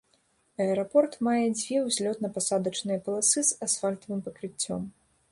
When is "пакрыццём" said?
4.29-4.81